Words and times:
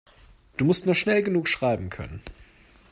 Du 0.57 0.65
musst 0.65 0.87
nur 0.87 0.95
schnell 0.95 1.21
genug 1.21 1.47
schreiben 1.47 1.91
können. 1.91 2.23